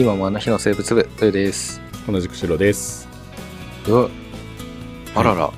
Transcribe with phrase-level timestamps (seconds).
[0.00, 1.78] 今もあの日の生物部、とよです。
[2.10, 3.06] 同じく白です。
[3.86, 4.08] うわ
[5.14, 5.50] あらら、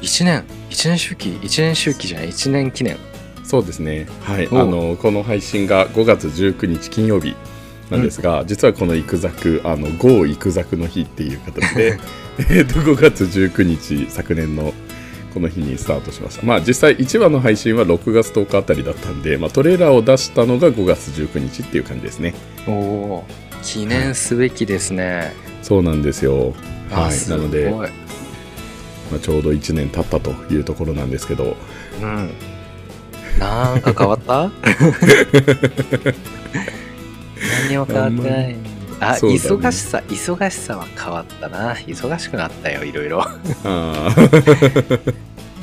[0.00, 2.96] 1年、1年周期 ?1 年周期じゃない ?1 年記念。
[3.44, 4.08] そうですね。
[4.22, 4.48] はい。
[4.50, 7.36] あおのこの配信が5月19日金曜日
[7.90, 12.00] なんですが、実はこのイクザクあのゴーイクザクの日っていう形で、
[12.48, 14.72] えっと5月19日昨年の
[15.34, 16.46] この日にスタートしました。
[16.46, 22.32] まあ実際1話の配信は6月10日あたりだったんで、まあトレーラーを出したのが5月19日っていう感じですね。
[22.66, 25.32] おおー記念すべきですね。
[25.62, 26.54] そうなんですよ。
[26.90, 27.28] はい。
[27.30, 27.84] ないので、ま
[29.16, 31.56] あ、ちょうど1年経ったというところなんですけど、
[32.02, 32.30] うん。
[33.38, 34.50] なんか変わった？
[37.68, 38.56] 何も変わってない。
[39.02, 41.74] あ、ね忙しさ、忙しさは変わったな。
[41.74, 43.24] 忙しくなったよ、いろいろ。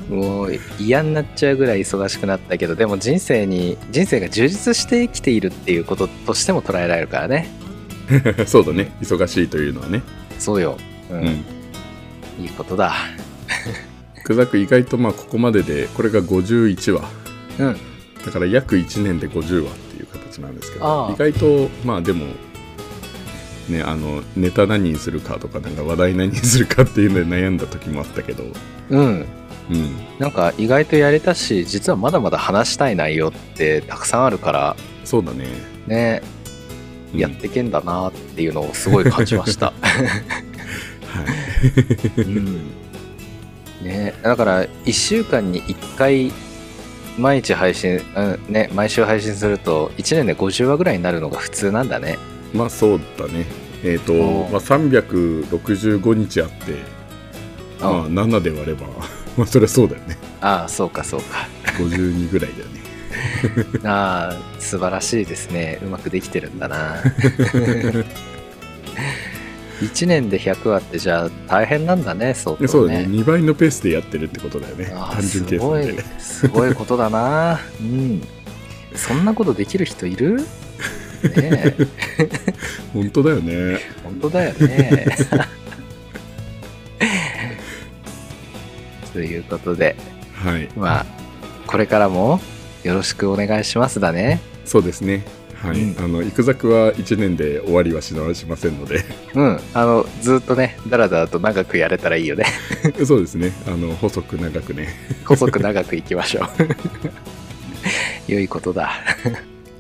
[0.10, 7.48] もう嫌になっちゃうぐらい忙しくなったけど、でも人生に、人生が充実して生きているっていうこととしても捉えられるからね。
[8.48, 8.92] そうだね。
[9.02, 10.02] 忙しいというのはね。
[10.40, 10.78] そうよ。
[11.10, 11.20] うん。
[11.20, 11.26] うん。
[12.40, 12.94] いいことだ。
[14.24, 17.10] クザク意外とまあここまででこれが51話
[17.60, 17.78] うん。
[18.26, 22.26] だから約1年で50話っていう形なんですけど意外とまあでも
[23.70, 28.44] ねあのネタ何にするかとかなんか話題何にするかっていうので悩んだ時もあったけど
[28.90, 29.26] うん。
[29.70, 35.46] うんなんか意外とやれたし、実はまだまだ話したい内容ってたくさんあるから、そうだね、
[35.88, 36.37] ね、うん
[37.14, 39.68] やってけんだなっていうのをすごい感じました。
[39.68, 39.74] は
[42.18, 42.22] い。
[42.22, 42.72] うん。
[43.82, 46.32] ね、だから1週間に1回
[47.18, 52.18] 毎日配信、うんね、毎週配信すると1年で50話ぐらいになるのが普通なんだね。
[52.54, 53.46] まあそうだね。
[53.84, 54.50] えっ、と、お。
[54.52, 56.98] まあ、365日あって
[57.80, 58.88] まあ7で割れば
[59.38, 60.18] まあそりゃそうだよね。
[60.42, 61.48] ああそうかそうか。
[61.78, 62.78] 52ぐらいだよね。
[63.86, 65.80] ああ素晴らしいですね。
[65.82, 66.98] うまくできてるんだな。
[69.80, 72.68] 1年で100話ってじゃあ大変なんだね相当ね。
[72.68, 73.06] そうだね。
[73.06, 74.86] 2倍のペースでやってるってことだよね。
[74.86, 76.02] 単純計算で。
[76.20, 77.60] すごいすごいことだな。
[77.80, 78.22] うん。
[78.96, 80.38] そんなことできる人いる？
[80.38, 80.44] ね
[81.34, 81.76] え。
[82.94, 83.80] 本当だよね。
[84.04, 85.06] 本当だよね。
[89.14, 89.96] ということで
[90.34, 90.70] はい。
[90.76, 91.06] まあ
[91.68, 92.42] これからも
[92.84, 95.26] よろしくお願いしますだねそうですね。
[95.56, 96.04] はい、うん。
[96.04, 99.04] あのイクザクは1年で終わりはしなしませんので。
[99.34, 99.60] うん。
[99.74, 102.46] あのずっとねだらだらと長くやれたらいいよね。
[103.06, 103.54] そうですね。
[103.66, 104.90] あの細く長くね。
[105.26, 106.48] 細く長くいきましょう。
[108.32, 108.92] 良いことだ。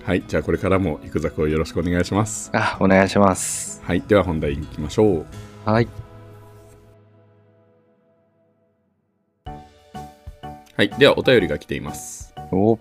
[0.06, 0.24] はい。
[0.26, 2.50] じゃあこれからもイクザクをよろしくお願いします。
[2.54, 3.82] あお願いします。
[3.84, 4.02] はい。
[4.08, 5.26] では本題に行きましょ
[5.66, 5.70] う。
[5.70, 5.88] はい。
[10.78, 10.90] はい。
[10.98, 12.34] ではお便りが来ています。
[12.52, 12.80] お。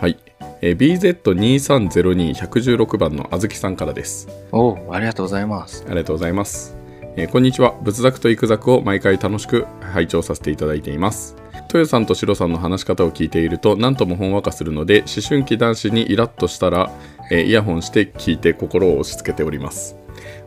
[0.00, 0.18] はい、
[0.60, 6.76] えー BZ2302116 番のあずきさんからですおありがとうございますありがとうございます。
[7.18, 7.72] えーこんにちは。
[7.82, 11.34] 仏作と育作を毎回楽しく拝聴させていただいています。
[11.68, 16.90] 豊さんとシロさんの話し方を聞いていると何ともほんわかするので思春期男子にイラッとしたら、
[17.30, 19.96] えーイヤホンして聞いて心を押し付けております。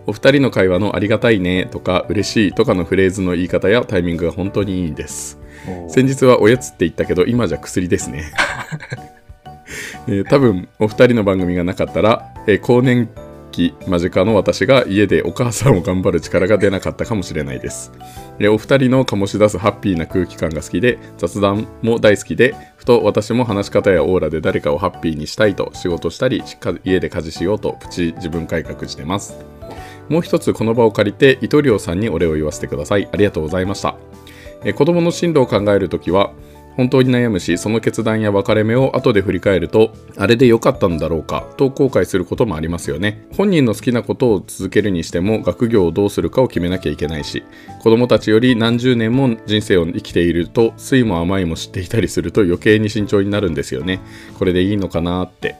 [0.06, 5.40] お二人の会話のありがたいねとか嬉しいとかのフレーズの言い方やタイミングが本当にいいです。
[5.68, 8.32] お先日はおやつって言ったけど今じゃ薬ですね、
[10.08, 13.10] えー多分お二人の番組がなかったら、えー更年
[13.52, 17.92] 期間近の私が家でお母さんを頑張る力が出なかったかもしれないです、
[18.40, 26.44] えーお二人の醸し出すハッピーな空気感が好きで雑談も大好きでふと私も話し方やオーラで誰かをハッピーにしたいと仕事したり
[26.84, 29.36] 家で家事しようとプチ自分改革してます。
[30.10, 33.08] もう一つこの場を借りて糸亮さんにお礼を言わせてください。
[33.12, 33.96] ありがとうございました。
[34.64, 36.32] えー子供の進路を考えるときは
[36.80, 43.28] 本当に悩むしその決断や別れ目を後で振り返るとあれで良かったんだろうかと後悔することもありますよね。
[43.36, 47.44] 本人の好きなことを続けるにしても学業をどうするかを決めなきゃいけないし
[47.82, 54.00] 子供たちより何十年も人生を生きていると酸いも甘いも知っていたりすると余計に慎重になるんですよね。
[54.38, 55.58] これでいいのかなって。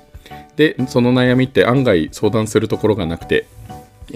[0.56, 3.46] でその悩みって案外相談するところがなくて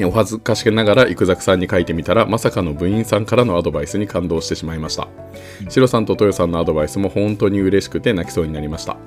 [0.03, 5.07] お恥ずかしながら生ザクさんに書いてみたらまさかの部員さんからのアドバイスに感動してしまいました。
[5.69, 8.97] シロさんとトヨさんのアドバイスも本当に嬉しくて泣きそうになりました。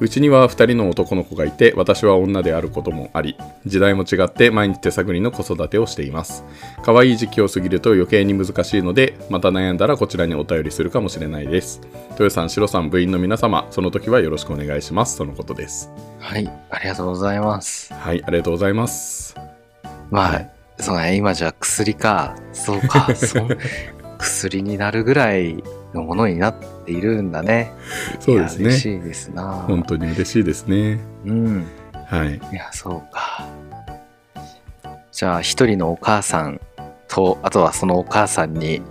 [0.00, 6.44] うちには2人の男の子がいて私は女であることもあり時代も違って毎日手探りの子育てをしています。
[6.82, 11.80] 可愛い時期を過ぎると余計に難しいのでまた悩んだらこちらにお便りするかもしれないです。
[12.16, 15.18] トヨさんシロさん部員の皆様その時はよろしくお願いします。
[15.18, 15.90] とのことです。
[16.18, 17.92] はいありがとうございます。
[17.92, 19.53] はいありがとうございます
[20.10, 20.46] まあ、
[20.78, 22.36] そうね、今じゃ薬か。
[22.52, 23.48] そうか、 そう。
[24.18, 25.62] 薬になるぐらい
[25.92, 26.54] のものになっ
[26.84, 27.72] ているんだね。
[28.20, 29.64] そうですね嬉しいですな。
[29.66, 31.66] 本当に嬉しいですねうん。
[32.06, 33.46] はいいや、そうか。
[35.12, 36.60] じゃあ一人のお母さん
[37.06, 38.82] とあとはそのお母さんに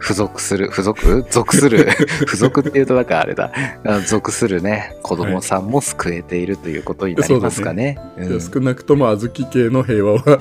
[0.00, 1.26] 付属する付属？
[1.30, 1.88] 属する？
[2.26, 3.52] 付属っていうとなんかあれだ
[3.84, 7.98] あ属するね子供さんも救えているということになりますかね。
[8.20, 10.40] じゃあ少なくとも小豆系の平和は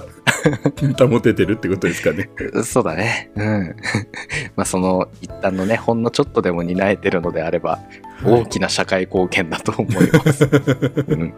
[1.09, 2.29] 保ててるってことですかね。
[2.53, 3.31] うんそうだね。
[3.35, 3.75] うん。
[4.55, 7.79] まあその一旦のねほんのちょっとでも担えてるのであれば
[8.23, 10.49] 大きな社会貢献だと思います。
[11.07, 11.33] うん、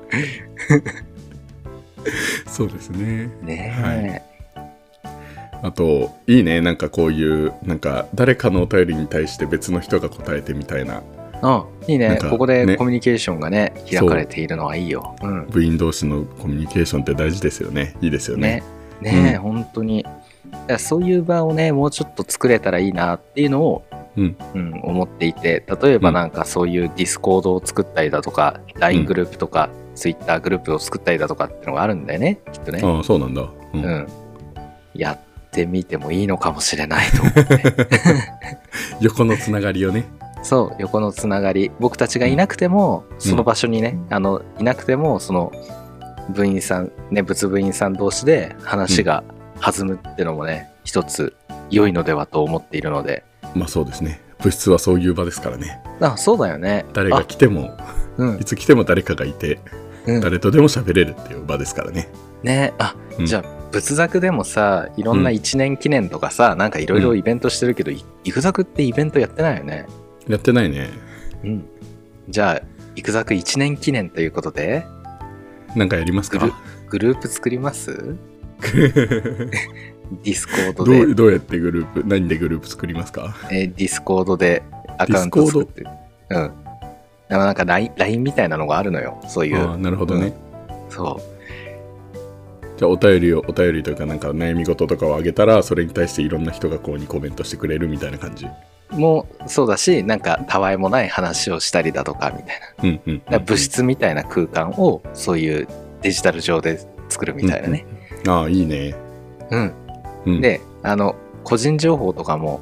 [2.47, 3.29] そうですね。
[3.41, 3.73] ね
[4.25, 4.28] え、
[5.61, 6.61] あと、いいね。
[6.61, 11.03] なんかこういう、なんか誰かのお便りに対して別の人が答えてみたいな、
[11.41, 15.15] うん、いいねなんかここでねコミュニケーションがね開かれているのはいいよ。
[15.21, 17.95] うん部員同士のコミュニケーションって大事ですよね。
[18.01, 18.63] いいですよね
[19.01, 19.11] ね。
[19.11, 20.05] ねえ、うん本当に。
[20.77, 23.85] そういう場をね、もうちょっと作れたらいいなっていうのを、
[24.17, 32.81] うんうん思っていて、例えばなんかそういうディスコードを作ったりだとか、LINE グループとか、Twitter グループを作ったりだとかっていうのがあるんだよね、きっとね。
[32.83, 33.47] ああ、そうなんだ。
[33.73, 34.07] うんうん。
[34.95, 35.19] やっ
[35.51, 37.63] てみてもいいのかもしれないと思って。
[39.01, 40.05] 横のつながりをね。
[40.43, 41.71] そう、横のつながり。
[41.79, 45.51] 僕たちがいなくても、その場所にね、あの、いなくても、その、
[46.29, 49.23] 部員さん、ね、仏部員さん同士で話が
[49.59, 51.35] 弾むってのもね、一つ
[51.69, 53.23] 良いのではと思っているので。
[53.55, 54.21] まあそうですね。
[54.39, 55.81] 物質はそういう場ですからね。
[55.99, 56.85] あ、そうだよね。
[56.93, 58.39] 誰が来ても、あ、うん。
[58.39, 59.59] いつ来ても誰かがいて、
[60.05, 62.09] うん、誰とでも喋れるっていう場ですからね。
[62.43, 69.85] ねあ、うんじゃあ、仏作でもさ、いろんな一年記念とかさ、なんかいろいろイベントしてるけど、イクザクってイベントやってないよね。
[70.27, 70.89] やってないね。
[71.43, 71.65] うん。
[72.29, 72.61] じゃあ、
[72.95, 74.85] イクザク1年記念ということで、
[75.75, 76.39] なんかやりますか？
[76.89, 78.15] グループ作ります？
[78.61, 83.35] ディスコードどでうどうやってグループ、何でグループ作りますか？
[83.51, 84.63] えーディスコードで
[84.97, 85.83] アカウント作って。
[86.31, 86.51] うん。
[87.29, 89.19] でもなんか LINE, みたいなのがあるのよ。
[89.27, 89.77] そういう。
[89.77, 90.33] なるほどね。
[90.89, 91.21] そ
[92.79, 98.45] じゃあお便りを、お便りというかなんか悩み事とかをあげたら、それに対していろんな人がこうにコメントしてくれるみたいな感じ？
[98.45, 98.95] う。
[98.97, 103.11] もうそうだし、なんかたわいもない話をしたりだとかみたいな。
[103.11, 105.67] うんうん、物質みたいな空間をそういう
[106.01, 106.79] デジタル上で
[107.09, 107.85] 作るみたいなね。
[108.25, 108.95] ああ、いいね。
[109.51, 109.73] うん。
[110.25, 112.61] うん、で、あの、個人情報とかも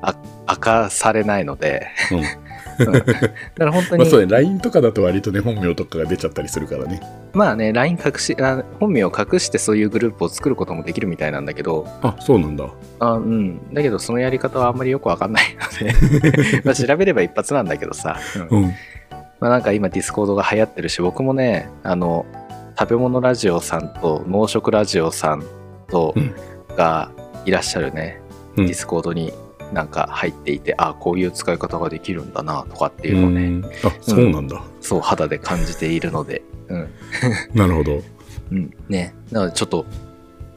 [0.00, 0.16] あ
[0.48, 2.49] 明かされないので、うん
[2.84, 3.24] うんだか
[3.56, 7.00] ら本当に、まあそうね、LINE とかだと割とね、本名とかが出ちゃったりするからね。
[7.32, 12.68] まあね、LINE 隠しあ、本名を隠してそういうグループを作ることもできるみたいなんだけど、あ、そうなんだ。
[12.98, 13.74] あうん。
[13.74, 18.18] だけど、そのやり方はあんまりよくわかんないので、 まあ調べれば一発なんだけどさ、
[18.50, 18.58] うん。
[18.58, 18.74] うん。
[19.40, 22.26] まあなんか今ディスコードが流行ってるし、僕もね、あの、
[22.78, 25.44] 食べ物ラジオさんと農食ラジオさん
[25.88, 26.34] とうん。
[26.76, 27.10] が
[27.44, 28.20] いらっしゃるね、
[28.56, 28.66] うん。
[28.66, 29.32] ディスコードに
[29.72, 34.62] なんか入っていて、あこういう使い方ができるんだなとかっていうのをね、うんあ、そうなんだ。
[34.80, 36.88] そう肌で感じているので、うん。
[37.54, 38.02] なるほど。
[38.52, 38.72] うん。
[38.88, 39.14] ね。
[39.30, 39.86] なのでちょっと、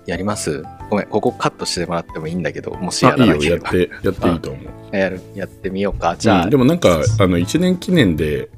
[0.06, 0.63] やります？
[0.89, 3.77] ごめん、ここカットしてもらってもいいんだけど、もしやあ、いいよ、らなければ。
[3.77, 4.60] やって、 やっていいと思
[4.92, 4.98] う。
[4.98, 6.15] やるやってみようか。
[6.18, 8.50] じゃあ、うんでもなんか、あの、1年記念で、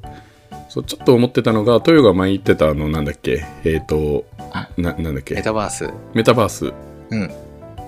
[0.68, 5.88] そうちょっと思ってたのが、トヨが前言ってた、あの、なんだっけ、えっ、とあ、な、なんだっメけ、タバース。
[6.14, 6.72] メタバース
[7.10, 7.30] うん。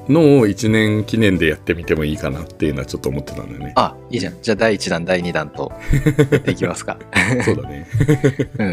[0.08, 3.72] の1年記念でやってみてもいいかなっていうのはちょっと思ってたんだよね。
[3.76, 4.36] あ、いいじゃん。
[4.40, 5.72] じゃあ、第1弾、第2弾と、
[6.30, 6.98] やっていきますか。
[7.44, 7.86] そうだね。
[8.58, 8.68] うん。
[8.68, 8.72] い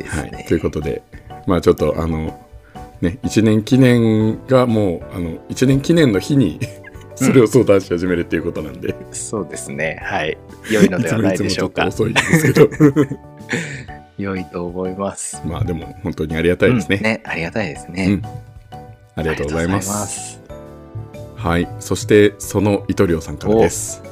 [0.00, 0.42] いですはね。
[0.44, 0.48] い。
[0.48, 1.02] ということで、
[1.46, 2.38] まあちょっと、あの、
[3.00, 6.60] ね、1年記念がもう、あの、1年記念の日に、
[7.16, 10.00] それを相談し始めるっていうことなんで、そうですね。
[10.02, 10.36] はい。
[10.70, 12.00] 良いのではないでしょうかいつ。
[12.00, 13.18] もいつもちょっと遅いんですけど、
[14.18, 15.40] 良いと思います。
[15.46, 16.96] まあでも本当にありがたいですね。
[16.96, 18.06] うんね、ありがたいですね。
[18.06, 18.22] うん
[19.16, 20.43] ありがとうございます。
[21.44, 21.68] はい。
[21.78, 24.02] そして、その糸量さんからです。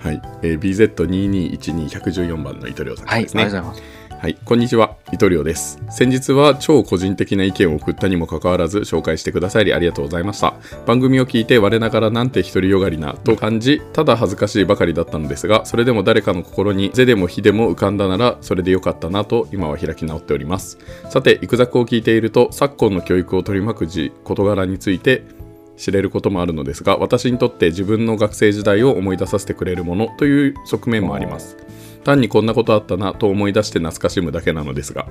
[0.00, 0.20] はい。
[0.42, 3.44] えー、BZ2212114 番の糸量さんかはい、ありらですね。
[3.44, 3.98] がとうございます。
[4.18, 5.80] はい、こんにちは、伊藤亮です。
[5.90, 10.54] 先日は超個人的な意見を送ったにもかかわらず紹介してくださりありがとうございました。
[10.86, 20.78] 番組を聞いて我ながらなんて独りよがりなと感じ、ただ恥ずかしいばかりだったのですが、それでも誰かの心に是でも非でも浮かんだならそれでよかったなと今は開き直っております。
[21.10, 25.37] さて、イクザクを聞いていると昨今の教育を取り巻く事事柄について
[25.78, 31.56] 知れることもあるのですが私にとって自分の学生時代を思い出させてくれるものという側面もあります。
[32.04, 35.06] 単にこんなことあったなと思い出して懐かしむだけなのですが、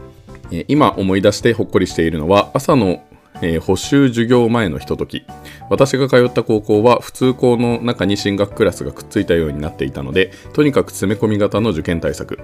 [0.51, 3.03] えー今思い出してほっこりしているのは朝の、
[3.41, 5.23] えー補習授業前のひととき。
[5.69, 12.39] 私が通った高校は普通校の中に進学クラスがくっついたようになっていたのでとにかく詰め込み型の受験対策。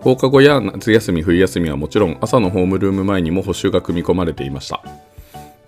[0.00, 4.82] 放課後や夏休み冬休みはもちろん朝のホームルーム前にも補習が組み込まれていました。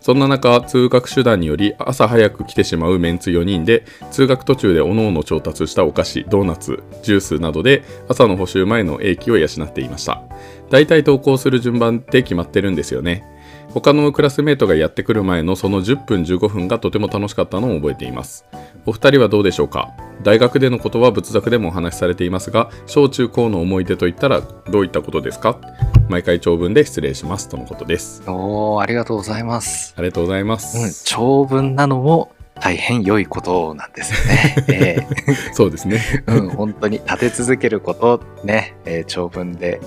[0.00, 10.22] そんな中、通学手段により朝早く来てしまうメンツ4人で、通学途中で各々調達したお菓子、ドーナツ、ジュースなどで朝の補修前の英気を養っていました。
[10.70, 13.24] 大体投稿する順番って決まってるんですよね。
[13.74, 18.44] 他のクラスメートがやってくる前のその10分15分がとても楽しかったのを覚えています。
[18.86, 19.90] お二人はどうでしょうか？
[20.22, 25.58] 大学でのことは仏作でもお話しされていますが小中高の思い出といったらどういったことですか？
[26.08, 28.22] 毎回長文で失礼しますとのことです。
[28.26, 29.94] おー、ありがとうございます。
[29.96, 34.56] ありがとうございまうん、す、長文なのも大変良いことなんですよね。
[34.72, 35.06] え
[35.52, 36.00] そうですね。
[36.26, 39.80] えうん、本当に立て続けること、ね、えー長文で、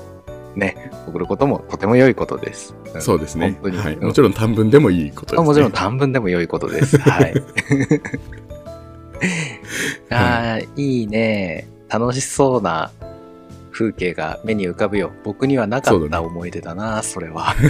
[0.55, 2.75] ね、送ることもとても良いことです。
[2.97, 3.77] んそうですね本当に。
[3.77, 6.97] はい、うんもちろん短文でもいいことです、ね、あもちろん短文でも良いことです。
[7.09, 7.33] はい。
[10.09, 11.67] あーいいね。
[11.89, 12.91] 楽しそうな
[13.71, 15.11] 風景が目に浮かぶよ。
[15.23, 17.55] 僕にはなかった思い出だな、それは。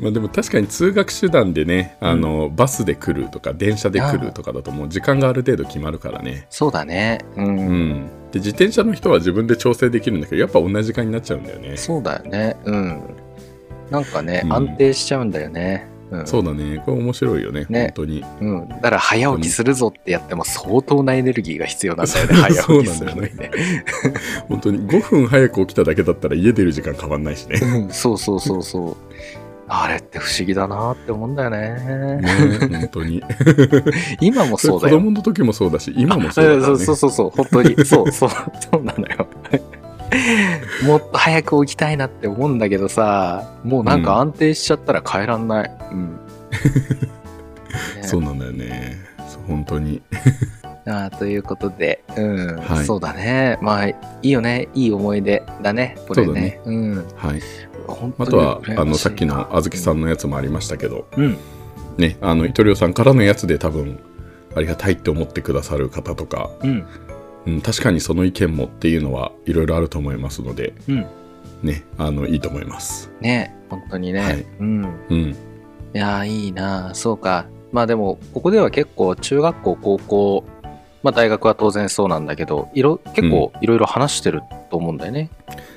[0.00, 7.18] まあでも確かに通学手段でね、あのバスで来るとか電車で来るとかだともう時間がある程度決まるからねそうだね。
[7.36, 7.46] うん。
[7.46, 12.56] うんで自転車の人は自分で調整できるんだけどやっぱ同じ時間になっちゃうんだよねそうだよね。
[12.64, 13.02] うん。
[13.90, 15.88] なんかね、うん安定しちゃうんだよね。
[16.10, 16.26] うん。
[16.26, 18.68] そうだねこれ面白いよねね本当にうん。
[18.68, 22.34] だから早起きするぞってやっても相当なエネルギーが必要なんだよね。
[22.40, 23.50] 早起きするのにね。
[24.48, 28.96] 本当に5分早く起きただけだったら家出る時間変わんないしねうんそうそうそうそう。
[29.72, 32.18] あれって不思議だなって思うんだよね。
[32.20, 33.22] ね本当に
[34.20, 34.96] 今もそうだよ。
[34.96, 37.84] 子供の時もそうだし今もそうだねそうそうそう、本当に。
[37.84, 39.28] そうそう、そうなのよ。
[40.84, 45.70] もっと早く起きたいなって思うんだけどさ、もうなんか安定しちゃったら帰らんない。
[45.92, 46.18] うん。
[47.96, 48.98] ねそうなんだよね
[49.46, 50.02] 本当に
[50.84, 53.56] あーということで、うん、はいそうだね。
[53.60, 54.68] まあ、いいよね。
[54.74, 55.96] いい思い出だね。
[56.08, 56.60] これね。
[56.64, 56.96] うん。
[57.14, 57.40] はい
[58.18, 61.36] あとはあのさっきのあずきさんのやつもありましたけど、うん。
[61.98, 64.00] ね、あの、イトリオさんからのやつで多分、
[64.54, 66.86] ありがたいって思ってくださる方とか、うん。
[67.46, 71.06] うん、確かにその意見もっていうのはいろいろあると思いますので、うん。
[71.62, 73.10] ね、あの、いいと思います。
[73.20, 73.54] ね。
[73.68, 74.20] 本当にね。
[74.20, 74.84] はいうん。
[75.10, 75.18] うん。
[75.18, 75.36] い
[75.92, 77.46] やー、いいなそうか。
[77.72, 80.44] まあでも、ここでは結構、中学校、高校、
[81.02, 85.30] まあ大学は当然そうなんだけど、いろ結構いろいろ話してると思うんだよね。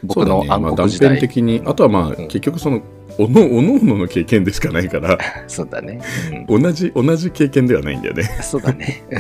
[0.04, 1.10] 僕のそうだね、まあ、断暗黒時代。
[1.16, 2.82] 片的に、あとはまあ、ん結局その、
[3.18, 6.02] おのおのおのの経験でしかないから、 そうだね。
[6.50, 8.24] うん同じ、同じ経験ではないんだよね。
[8.42, 9.04] そうだね。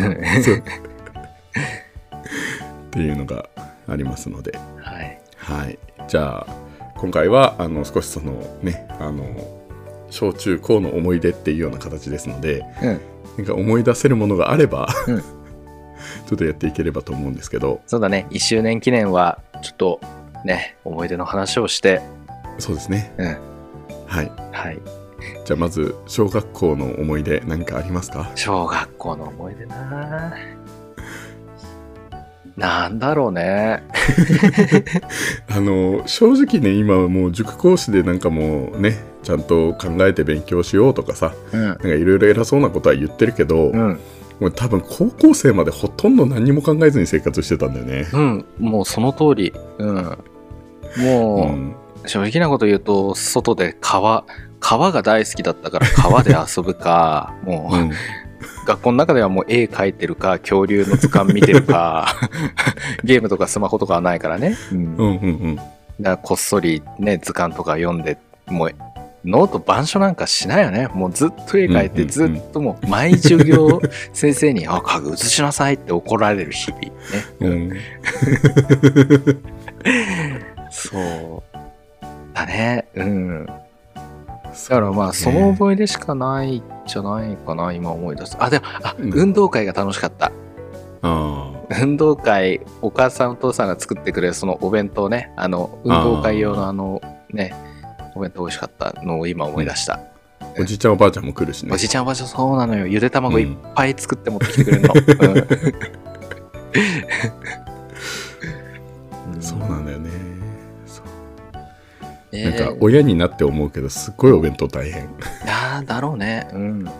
[2.87, 3.47] っていうのが
[3.87, 5.19] ありますので、はい。
[5.37, 5.79] はい。
[6.07, 6.55] じゃあ、
[6.97, 9.25] 今回は、あの、少しその、ね、あの、
[10.09, 12.99] 小中高の思い出っていうような形ですので、うん。
[13.37, 15.23] なんか思い出せるものがあれば、うん
[16.27, 18.27] ちょっとやっていければと思うんですけど、そうだね。
[18.31, 19.99] 1周年記念は、ちょっと、
[20.45, 22.01] ね、思い出の話をして、
[22.59, 23.13] そうですね。
[23.17, 23.27] うん。
[24.07, 24.31] はい。
[24.51, 24.79] はい。
[25.45, 28.29] じゃあまず、小学校の思い出何かありますか？
[28.35, 30.33] 小学校の思い出な
[32.55, 33.81] なんだろうね。
[35.49, 41.77] あの、正直ね、今はもう塾講師でなんかもうね、ちゃんと考えて勉強しようとかさ、うんなん。
[41.77, 43.99] かいろいろ偉そうなことは言ってるけど、うん。
[44.43, 48.05] もう多分高校生までほとんど何も考えずに生活してたんだよね。
[48.11, 48.45] うん。
[48.59, 49.53] もうその通り。
[49.77, 50.17] うん。
[50.97, 54.25] もう、うん正直なこと言うと、外で川、
[54.59, 57.91] 川が大好きだったから川で遊ぶか、 もう、うん
[58.65, 62.07] 学校の中ではもう絵描いてるか、恐竜の図鑑見てるか、
[63.05, 64.57] ゲームとかスマホとかはないからね。
[64.73, 64.97] うん。
[64.97, 65.59] だかうんうんうん
[66.01, 68.71] らこっそりね、図鑑とか読んで、もう、
[69.25, 70.87] ノート板書なんかしないよね。
[70.93, 76.91] もうずっと絵描いて、ずっともう毎授業先生に、あ、家具写しなさいって怒られる日々ね。
[77.39, 77.71] うん
[80.69, 81.57] そう。
[82.33, 82.87] だね。
[82.95, 83.45] うん。
[83.45, 83.53] だ
[84.53, 88.37] だからまあ、その思い出しかないんじゃないかな、今思い出す。
[88.39, 90.31] あ、でも、あ、うん運動会が楽しかった。
[91.01, 91.51] あ
[91.81, 97.01] 運動会、お母さんお父さんが作ってくれるそのお弁当ね、あの、運動会用のあの、
[97.31, 97.53] ね、
[98.15, 99.93] お弁当美味しかったのを今思い出した。
[99.95, 99.99] あ
[100.59, 102.85] おじいちゃんおばあちゃんも来るしねおじいちゃんおばあちゃんそうなのよ。
[102.87, 104.93] ゆで卵いっうんぱい作って持ってきてくれるの。
[104.93, 104.97] う
[109.37, 110.09] ん そうなんだよね
[110.85, 111.05] そう
[112.31, 115.05] えなんかー親になって思うけどすっごいお弁当大変い
[115.45, 116.47] やーだろうね。
[116.53, 116.85] うん。
[116.85, 116.91] こ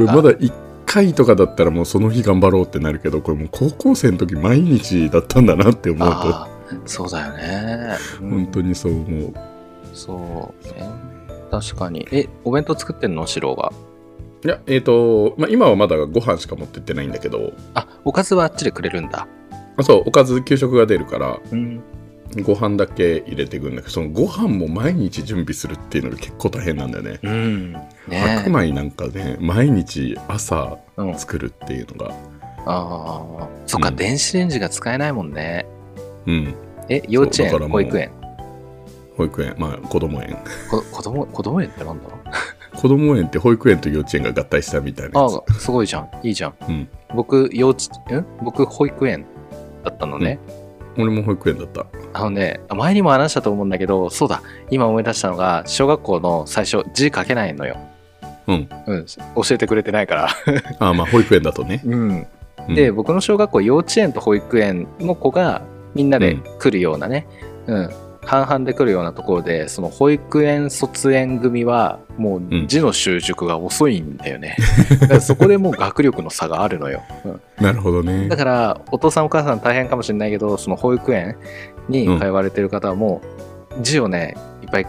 [0.00, 0.52] れまだ1
[0.86, 7.96] 回とかだったらもうその日頑張ろうってなるけどこれもう高校生の時毎日だったんだなって思うとあーそうだよね。
[8.20, 9.34] うん本当にそう思う
[9.96, 10.88] そうね。
[11.50, 12.06] 確かに。
[12.12, 13.26] え、お弁当作ってんの？
[13.26, 13.72] シロが。
[14.44, 19.26] いやえっ、と、まあ、今はまだご飯しか持ってってないんだけどあ、おかずはあっちでくれるんだ。
[19.78, 21.82] あそうおかず給食が出るからうん。
[22.42, 27.76] ご飯だけ入れていくんだけどそのご飯も毎日準備するっていうのが結構大変なんだよねうん。
[28.08, 31.14] 白ね米なんかね毎日朝うん。
[31.14, 32.14] あ作るっていうのが
[32.66, 33.48] あー。
[33.66, 35.66] そっか、うん電子レンジが使えないもんね。
[36.26, 36.54] うん
[36.88, 38.10] え、幼稚園保育園
[39.16, 39.54] 保育園。
[39.58, 40.36] まあ子供園。
[40.70, 42.08] こ子供子供園ってなんだ？
[42.10, 42.16] ろ
[42.74, 45.34] う子供園って保育園と幼稚園が合体したみたいなやつ。
[45.36, 46.08] ああすごいじゃん。
[46.22, 46.54] いいじゃん。
[46.68, 46.88] うん。
[47.14, 49.24] 僕幼稚ん僕保育園
[49.84, 50.38] だったのね、
[50.98, 51.86] 俺も保育園だった。
[52.12, 54.42] あのね前にも話したと思うんだけどそうだ。
[54.70, 57.76] 今思い出したのが小学校の最初字書けないのよ。
[58.46, 58.68] うん。
[58.86, 59.06] うん。
[59.06, 60.28] 教えてくれてないから。
[60.78, 62.26] ああまあ保育園だとね、うん。
[62.68, 62.74] うん。
[62.74, 65.62] で僕の小学校幼稚園と保育園の子が
[65.94, 67.26] みんなで来るようなね、
[67.66, 67.90] うん
[68.26, 72.64] 半々で来るようなところでその保育園卒園組はもうん。
[72.64, 74.56] う字の習熟が遅いんだよね、
[75.00, 77.40] だからそこでもう学力の差があるのよ、うん。
[77.64, 78.28] なるほどね。
[78.28, 81.36] だからお父さんお母さん大変かもしれないけどその保育園
[81.88, 83.22] に通われてる方はも
[83.78, 84.86] う字をねいっぱい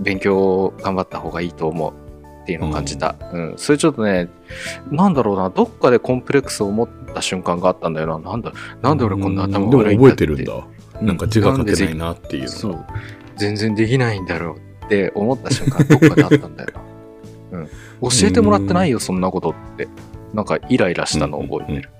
[0.00, 1.92] 勉強を頑張った方がいいと思う
[2.42, 3.54] っていうのを感じた、うん。
[3.56, 4.28] それちょっとね
[4.90, 8.30] なんだろうなどっかでコンプレックスを持った瞬間があったんだよな。
[8.30, 8.52] なんだ
[8.82, 10.26] なんで俺こんな頭が悪いんだって。
[10.26, 12.48] でも覚えてるんだ、うなんか字が書けないなっていうの。
[12.48, 12.86] そう
[13.36, 16.70] 全然できないんだろうって思った瞬間どっかであったんだよ
[17.52, 17.70] な、うん、教
[18.24, 19.88] えてもらってないよそんなことって。
[20.34, 21.90] なんかイライラしたのを覚えてる、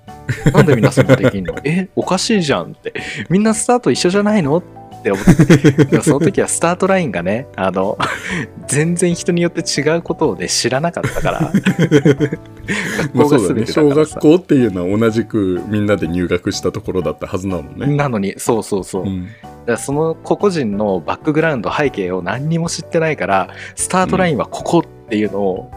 [0.52, 1.54] なんでみんなそんなできんの？
[1.64, 2.92] えおかしいじゃんって。
[3.30, 4.58] みんなスタート一緒じゃないの？
[4.58, 4.62] っ
[5.02, 6.00] て思って。
[6.02, 7.98] その時はスタートラインがねあの
[8.68, 11.52] 全然人によって違うことをね知らなかったから。
[11.52, 19.26] 学まあ校が全小学校っていうのは同じくみんなで入学したところだったはずなのね、なのにそうそうそう、うん。
[19.26, 19.32] だか
[19.66, 25.70] らその個々人のバックグラウンド背景を何にも知ってないからスタートラインはここっていうのを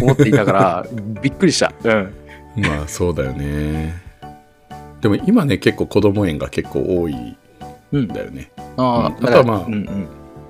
[0.00, 0.86] 思っていたから、
[1.20, 2.14] びっくりした、うん、
[2.56, 4.00] まあそうだよね。
[5.00, 7.36] でも今ね結構子供園が結構多い
[7.92, 9.26] だよね、あうん。
[9.26, 10.08] あとはまあうんうん、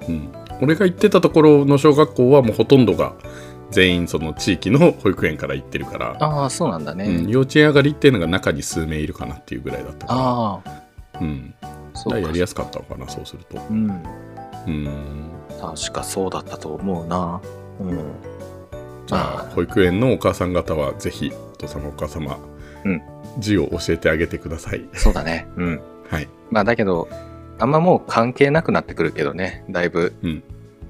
[0.09, 3.15] うん、俺が行ってたところの小学校はもうほとんどが
[3.71, 10.71] 全員その地域の保育園から行ってるから、ああそうなんだね、うん、幼稚園上がりっていうのが中に数名いるかなっていうぐらいだったかああ
[11.15, 11.55] ら、うん、
[11.95, 13.61] そうやりやすかったのかなそうすると。
[13.71, 14.03] うん。
[14.67, 15.31] うん。
[15.61, 17.41] 確かそうだったと思うな。
[17.81, 17.97] うん。
[19.07, 22.39] じゃあ保育園のお母さん方はぜひお父様お母様、
[22.85, 23.03] うん。
[23.39, 24.89] 字を教えてあげてください。
[24.95, 25.47] そうだね。
[25.57, 25.81] うん。
[26.09, 26.29] はい。
[26.51, 27.09] まあだけど
[27.63, 29.65] あんまもう関係なくなってくるけどね。
[29.71, 30.15] だいぶ。
[30.23, 30.43] うん。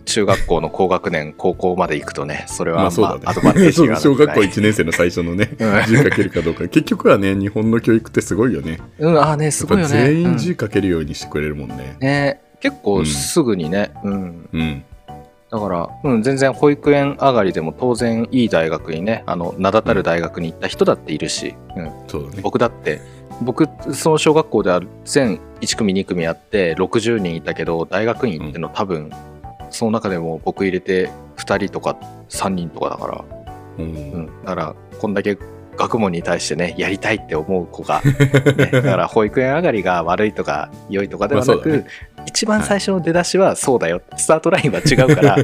[0.05, 3.21] 中学校の高学年高校まで行くとねそれはままあそうだね。
[3.25, 5.83] あアドバンテージが 小学校ない1年生の最初のねうん。
[5.87, 6.67] 字書けるかどうか。
[6.69, 8.81] 結局はね日本の教育ってすごいよね。
[8.99, 9.93] うん、ああね、すごいよね。
[9.93, 11.97] 全員うん字書けるようにしてくれるもんね。
[12.01, 12.83] ね結うん。
[12.83, 14.49] 構すぐにね、うん。
[14.53, 14.85] うん
[15.53, 21.85] だから、うん、全然保育園上がりでも当然いい大学にね、あの、名だたる大学に行った人だっているし、うん。
[21.85, 22.41] ね。
[22.43, 23.03] 僕だって、
[23.43, 29.11] 僕、その小学校では全1組2組あって60人いたけど、大学院行っての多分、
[29.69, 31.99] その中でも僕入れて2人とか
[32.31, 33.25] 3人とかだから、
[33.77, 33.85] うん。
[33.85, 34.27] うん。
[34.27, 35.37] だから、こんだけ
[35.77, 38.01] 学問に対してね、やりたいって思う子が、
[38.57, 41.85] ね、だから保育園上がりが悪いとか良いとかではなく、
[42.27, 45.37] 一番最初の出だしはそうだよ、スタートラインは違うから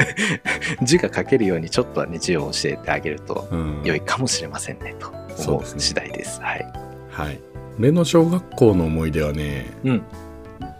[0.82, 5.08] 字が書けるようにちょっとはね字を教えてあげるとうん良いかもしれませんねと
[5.50, 6.40] 思う次第です。
[6.40, 6.66] はい。
[7.10, 7.38] はい
[7.78, 10.02] 俺の小学校の思い出はね、うん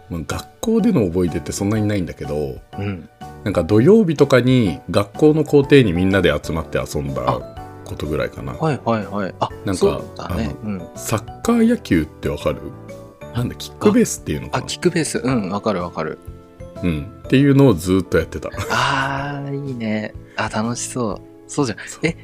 [0.09, 3.09] まあ学校での思い出ってそんなにないんだけどうん。
[3.43, 7.21] なんか土曜日とかに学校の校庭にみんなで集まって遊んだ
[7.85, 9.35] ことぐらいかなはいはいはい。
[9.39, 10.01] あ、なんか
[10.35, 10.55] ね。
[10.63, 10.81] うん。
[10.95, 12.57] サッカー野球ってわかる？
[13.35, 15.19] なんだキックベースっていうのかあ、なキックベース。
[15.19, 16.17] うん、わかるわかる。
[16.81, 20.13] うん、っていうのをずっとやってた あー、いいね。
[20.37, 21.21] あ、楽しそう。
[21.47, 21.77] そうじゃん。
[22.03, 22.15] え、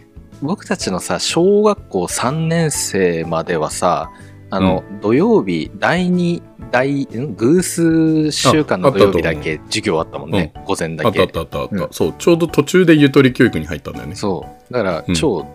[0.41, 4.09] 僕たちのさ、小学校3年生まではさ、
[4.49, 7.35] あの、土曜日、第2、第、ん？
[7.35, 10.53] 偶数週間の土曜日だけ授業あったもんね。
[10.65, 11.21] 午前だけ。
[11.21, 14.73] あったあったあったうんそうちょうど途中でゆとり教育に入ったんだよねそう。
[14.73, 15.45] だからうん、超、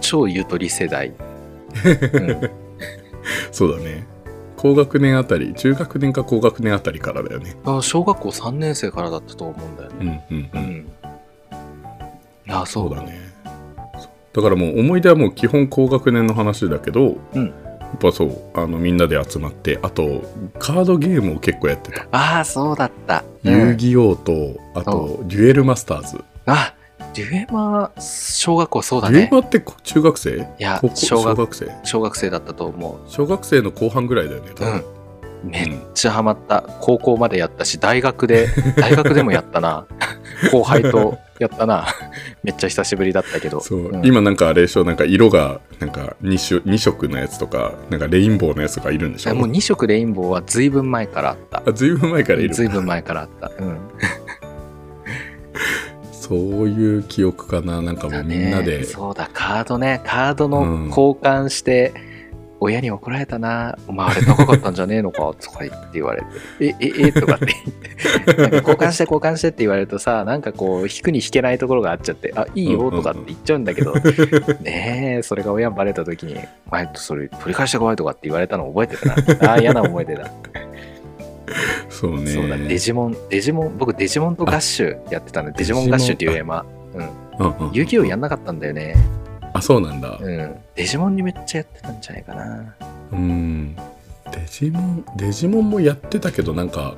[0.00, 1.12] 超ゆとり世代。
[2.12, 2.50] うん
[3.52, 4.13] そうだね
[4.64, 7.54] 高学年あたり中学年か高学年あたりからだよね。
[7.66, 10.24] あ小学校3年生からだったと思うんだようね。
[10.30, 10.62] んうんう、うん。
[10.62, 10.76] ん。
[10.76, 13.18] いや、そううだね。
[14.32, 17.44] だからもう思い出はもう基本高学年の話だけど、うん。
[17.44, 20.22] やっぱそうあのみんなで集まってあと
[20.58, 23.22] カードゲームを結構やってた、ああ、そうだった。
[23.44, 23.52] うん。
[23.52, 24.32] 遊戯王と
[24.74, 26.72] あとデュエルマスターズ、あ、
[27.14, 29.18] デュエマ、小学校そうだね。
[29.20, 30.36] デュエマって中学生？
[30.38, 31.70] いや小学生？
[31.84, 33.10] 小学生だったと思う。
[33.10, 34.84] 小学生の後半ぐらいだよね多分、
[35.44, 36.62] めっちゃハマった。
[36.80, 39.86] 高校までやったし、大学で、 大学でもやったな。
[40.50, 41.86] 後輩とやったな。
[42.42, 43.60] めっちゃ久しぶりだったけど。
[43.60, 44.84] そう、うん今なんかあれでしょ？
[44.84, 49.34] なんか色がなんか 2, 色2色のやつとかなんかレインボーのやつとかいるんでしょ？
[49.36, 51.62] もう2色レインボーはずいぶん前からあった。
[51.64, 53.50] あずいぶん前からいるずいぶん前からあった。
[53.58, 53.78] うん。
[56.28, 57.82] そういう記憶かな。
[57.82, 58.84] なんかもうみんなで、だね。
[58.84, 60.00] そうだ、カードね。
[60.04, 60.88] カードのうん。
[60.88, 61.92] 交換して、
[62.60, 66.26] 親に怒られたな、お前あれ高かったんじゃねえのかとか言って言われて、
[66.60, 67.46] え、え、えとかって
[68.26, 73.92] 言って、交換して交換してって言われるとさ、なんかこう、引くに引けないところがあっちゃって、あ、いいよとかって言っちゃうんだけど、
[74.62, 79.12] ねえ、それが親にバレた時に、お前それ取り返してこいとかって言われたの覚えてるな。
[79.52, 80.30] あー、嫌な思い出だ。
[82.04, 82.30] そうね。
[82.32, 87.70] そうだ、デジモン、デジモン、僕デジモンとガッシュやってたんで、デジモンガッシュっていうゲームは、うん。
[87.72, 88.94] 遊戯王やんなかったんだよね。
[89.54, 90.18] あ、そうなんだ。
[90.20, 90.56] うん。
[90.74, 92.74] デジモンにめっちゃやってたんじゃないかな。
[93.12, 93.76] うん。
[94.30, 96.94] デジモン、デジモンもやってたけど、なんか、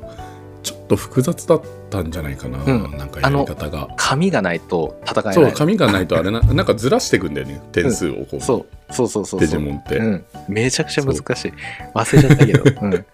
[0.62, 2.58] ちょっと複雑だったんじゃないかな。
[2.64, 3.88] うんなんかやり方が。
[3.96, 5.34] 紙がないと戦えない。
[5.34, 8.40] そう、紙がないとあれな、 なんかずらしていくんだよね、点数をこう。
[8.40, 9.40] そうそうそうそうそう。
[9.40, 9.98] デジモンって。
[9.98, 10.24] うん。
[10.48, 11.52] めちゃくちゃ難しい。
[11.94, 12.64] 忘れちゃったけど。
[12.82, 13.04] うん。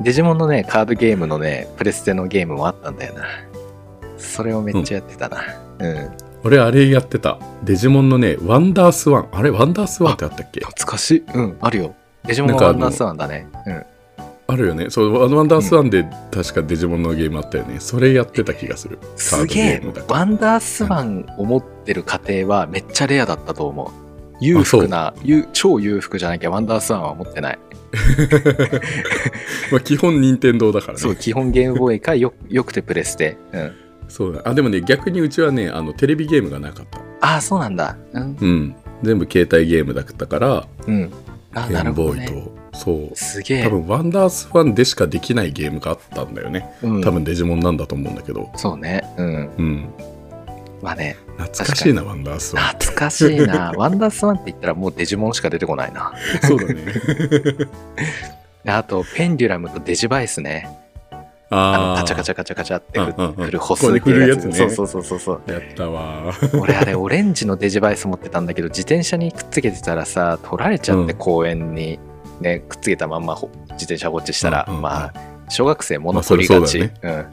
[0.00, 3.24] デジモンのね、カードゲームのね、プレステのゲームもあったんだよな。
[4.16, 5.42] それをめっちゃやってたな。
[5.80, 6.10] うん。
[6.44, 7.38] 俺、あれやってた。
[7.64, 9.28] デジモンのね、ワンダースワン。
[9.32, 10.60] あれ、ワンダースワンってあったっけ？
[10.60, 11.24] 懐かしい。
[11.34, 11.94] うん、あるよ。
[12.24, 13.48] デジモンのはワンダースワンだね。
[13.66, 13.84] うん。
[14.50, 14.88] あるよね。
[14.88, 17.80] そう、ワンダースワンで確かデジモンのゲームあったよね。
[17.80, 18.98] それやってた気がする。
[19.16, 24.07] すげえワンダースワンを持ってる家庭はめっちゃレアだったと思う。
[24.40, 27.58] 裕福な、ゆ超裕福じゃなきゃワンダースワンは持ってない。
[29.72, 30.98] まあ、基本任天堂だからね。
[30.98, 33.36] そう、基本ゲームボーイかよ よくてプレステ。
[33.52, 33.72] うん。
[34.08, 34.42] そうだ。
[34.44, 36.98] あ、でもね、逆にうちはね、あの、テレビゲームがなかった。
[37.20, 37.96] ああ、そうなんだ。
[38.12, 38.36] うん。
[38.40, 38.74] うん。
[39.02, 41.10] 全部携帯ゲームだったから、うん。
[41.54, 41.92] あゲーム。
[41.92, 43.16] ボーイと、そう。
[43.16, 43.62] すげえ。
[43.64, 46.70] 多分、ワンダースワンでしかできないゲームがあったんだよね。
[46.82, 48.50] うん、多分、デジモンなんだと思うんだけど。
[48.56, 49.04] そうね。
[49.16, 49.50] うん。
[49.58, 49.88] うん。
[50.82, 52.64] まあね、懐かしいな、ワンダースワン。
[52.66, 53.72] 懐かしいな。
[53.76, 56.12] ワンダースワンって言ったらもうデジモンしか出てこないな。
[56.42, 56.74] そうだね。
[58.64, 60.68] であと、ペンデュラムとデジバイスね。
[61.50, 65.40] あの、あカチャカチャカチャカチャってうんうんうん振る歩数ここで振るやつねそうそうそうそうそう。
[65.46, 65.52] ャ。
[65.52, 66.34] やったわ。
[66.60, 71.98] 俺あれオレンジのデジバイス持ってたんだけど自転車にくっつけてたらさ取られちゃってうん公園に
[72.40, 74.82] ねくっつけたまんまほ自転車放置したら、うん
[75.48, 77.18] 小学生物まあそ取りがち、れそうだね。
[77.18, 77.26] うん。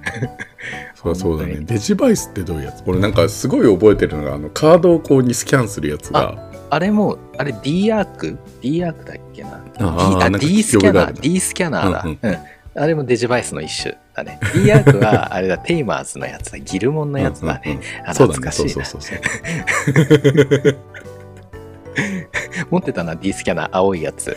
[0.95, 1.53] そうそうだね。
[1.55, 1.65] 本当に。
[1.65, 2.83] デジバイスってどういうやつ？
[2.85, 9.63] 俺なんかすごい覚えてるのが、あの、カードをこうにスキャンするやつが、あれもあれ D アーク？D アークだっけな？
[9.79, 12.31] あーあ D スキャナー D スキャナーだ、ううん。
[12.31, 12.37] ん。
[12.77, 14.39] あれもデジバイスの一種だね。
[14.53, 16.59] D アークはあれだテイマーズのやつだ。
[16.59, 18.11] ギルモンのやつだね、う。
[18.11, 18.69] 懐かしいな。
[18.69, 19.21] そうそうそう
[20.61, 20.77] そう。
[22.71, 23.69] 持ってたな D スキャナー。
[23.71, 24.35] 青いやつ。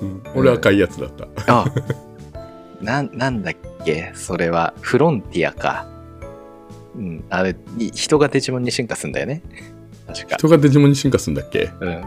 [0.00, 0.22] うん。
[0.34, 1.26] 俺赤いやつだった。
[1.48, 1.66] あ
[2.80, 4.12] なんなんだっけ？
[4.14, 5.86] それはフロンティアか。
[6.96, 9.42] うんあれい人がデジモンに進化するんだよね。
[10.06, 10.36] 確か。
[10.36, 11.70] 人がデジモンに進化するんだっけ？
[11.80, 12.04] うん。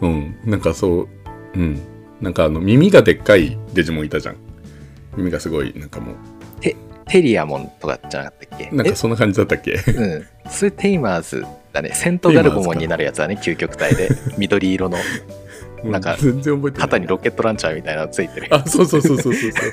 [0.00, 0.36] うん。
[0.44, 1.08] なんかそう、
[1.54, 1.80] うん。
[2.20, 4.36] なんかあの、耳がでっかいデジモンいたじゃん。
[5.16, 6.14] 耳がすごい、なんかも
[7.08, 8.68] テリアモンとかじゃなかったっけ？
[8.72, 9.78] う、なんかそんな感じだったっけ？
[9.86, 9.90] え？
[9.92, 10.50] うん。
[10.50, 11.90] それテイマーズだね。
[11.94, 14.08] セントガルボモンになるやつだね究極体で。
[14.38, 14.98] 緑色の
[15.84, 16.88] なんかう全然覚えてない。
[16.88, 19.72] 肩にロケットランチャーみたいなのついてるあ、そうそうそうそうそうそう。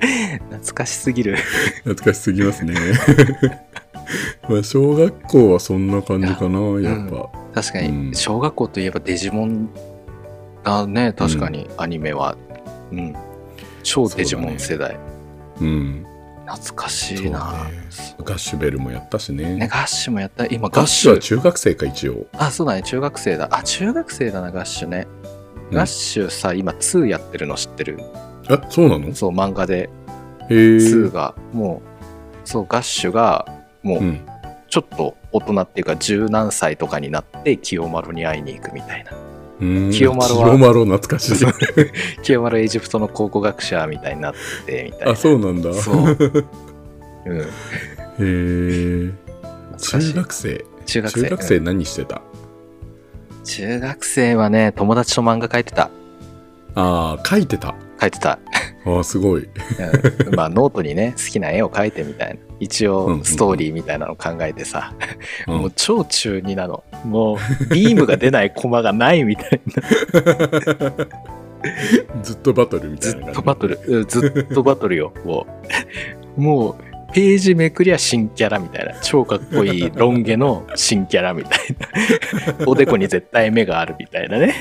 [0.50, 1.36] 懐かしすぎる。
[1.84, 2.74] 懐かしすぎますね。
[4.48, 7.30] まあ小学校はそんな感じかな、やっぱ。
[7.62, 8.10] 確かうん。
[8.10, 9.68] に小学校といえばデジモン
[10.62, 11.68] だね確かに。
[11.78, 12.36] アニメは。
[12.92, 13.14] うん。
[13.82, 14.96] 超デジモン世代、
[15.60, 16.06] うん。
[16.46, 17.66] 懐かしいな、
[18.18, 19.54] ガッシュベルもやったしね。
[19.54, 20.46] ね、ガッシュもやった。
[20.46, 22.26] 今ガッシュは中学生か、一応。
[22.34, 22.82] あそうだね。
[22.82, 23.48] 中学生だ。
[23.50, 25.06] あ中学生だなガッシュね、
[25.70, 25.76] うん。
[25.76, 27.98] ガッシュさ今2やってるの知ってる？
[28.48, 29.08] あ、そうなの？
[29.08, 29.88] へそう漫画で。
[30.50, 30.54] え。
[30.54, 31.34] 2が。
[31.52, 33.46] もうそうガッシュが
[33.82, 33.98] もう。
[34.00, 34.26] うん。
[34.68, 39.12] ちょっと大人っていうか十何歳とかになって清丸に会いに行くみたいな。
[39.12, 41.46] うん清丸は清丸懐かしい。
[42.22, 44.34] 清丸エジプトの考古学者みたいになっ
[44.66, 45.72] てみたいあ、なそうなんだ。
[45.74, 45.96] そう
[47.26, 47.44] うんへ
[48.20, 49.10] え。
[49.78, 50.64] 中学生。
[50.86, 52.20] 中学生中学生うん何してた？
[53.44, 55.90] 中学生はね友達と漫画描いてた
[56.74, 57.74] ああ、描いてた。
[57.98, 58.38] 描いてた
[58.86, 59.44] ああ、すごい。
[60.26, 64.94] うんまあノートにね好きな絵を描いてみたいな、うんうん一応ストーリーみたいなの考えてさ、
[65.46, 66.82] うんもう超中二なの。
[67.04, 67.38] もう
[67.72, 70.92] ビームが出ないコマがないみたいな。
[72.22, 73.36] ずっとバトルみたいな感じ。
[73.36, 73.80] ずっとバトル。
[73.86, 75.12] うんずっとバトルよ。
[75.24, 75.46] も
[76.36, 76.40] う。
[76.40, 76.76] もう
[77.14, 78.98] ページめくりゃ新キャラみたいな。
[79.00, 81.58] 超かっこいいロン毛の新キャラみたい
[82.58, 82.66] な。
[82.66, 84.54] おでこに絶対目があるみたいなね。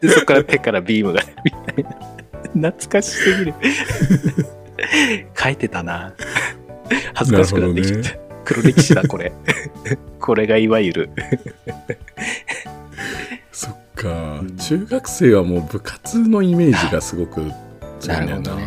[0.00, 1.20] でそこから手からビームが。
[1.22, 1.84] 出るみたい
[2.54, 3.54] な懐かしすぎる。
[5.36, 6.14] 書いてたな
[7.14, 9.32] 恥ずかしくなってきちゃった、なる 黒歴史だこれ。
[10.20, 11.10] これがいわゆる。
[13.52, 14.40] そっか。
[14.40, 14.56] うん。
[14.56, 17.42] 中学生はもう部活のイメージがすごく
[18.00, 18.36] 強いんだよな。
[18.36, 18.66] なるほどね。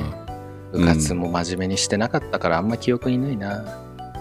[0.73, 3.63] 部活も真面目にしてなかったからあんま記憶にないな、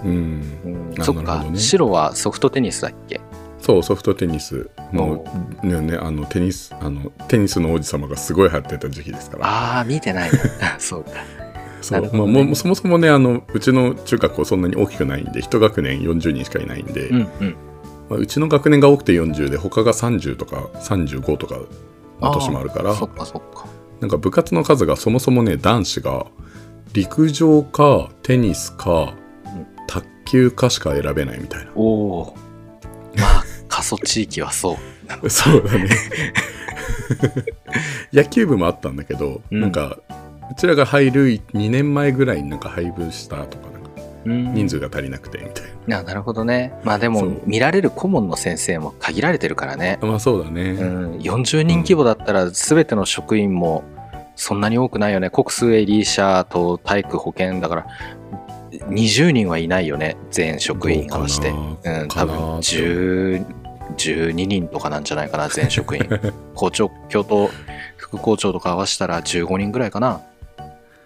[0.04, 0.42] うん。
[0.64, 0.94] うん。
[0.98, 3.20] あそっか、ね白はソフトテニスだっけ？
[3.60, 4.68] そうソフトテニス。
[4.90, 5.24] も
[5.62, 9.46] うねねあのテニスあのテニスの王子様がすごい流行ってた時期ですから。
[9.46, 10.30] ああ見てない。
[10.32, 10.38] な
[10.78, 11.10] そうか
[11.82, 17.56] そう、まあ、もうそもそもねあのうちの中学校そんなに大きくないんで一学年40人しかいないんで、うんうん。
[18.08, 21.56] まあ、うちの学年が多くて40で他が30とか35とか
[22.20, 23.66] の年もあるからそっかそっか。
[24.00, 26.26] なんか部活の数がそもそもね男子が
[26.92, 29.14] 陸上かテニスか
[29.44, 29.66] うん。
[29.86, 31.72] 卓球かしか選べないみたいな。
[31.74, 32.36] おお
[33.16, 34.76] まあ過疎地域はそう。
[35.30, 35.88] そうだね。
[38.12, 39.60] 野球部もあったんだけど、うん。
[39.60, 39.98] なんか
[40.52, 43.90] うちらが入る2年前ぐらいになんか配分したとかなんか
[44.26, 44.54] うん。
[44.54, 46.74] 人数が足りなくてみたいな、あなるほどね。
[46.84, 53.82] まあでも見られる顧問の先生も限られてるからね、まあそうだね、うん、40人規模だったら全ての職員も
[54.36, 55.30] そんなに多くないよね。
[55.30, 57.86] 国数エリーシャと体育保健だから
[58.70, 60.18] 20人はいないよね。
[60.30, 61.50] 全職員合わせて。
[61.50, 63.44] どうん多分かなって10
[63.96, 66.06] 12人とかなんじゃないかな全職員。
[66.54, 67.48] 校長教頭
[67.96, 70.20] 副校長とか合わせたら15人ぐらいかな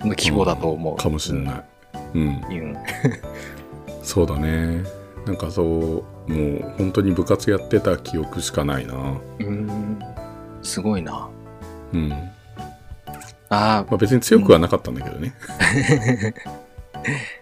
[0.06, 0.96] の規模だと思う。
[0.96, 1.64] かもしれない、
[2.14, 2.76] うん、うん。
[4.02, 4.82] そうだね。
[5.26, 8.94] なんかそうもう本当に部活やってた記憶しかないな。
[9.40, 9.98] うん。
[10.62, 11.28] すごいな。
[11.92, 12.12] うん。
[13.48, 15.32] あまあ別に強くはなかったんだけどね、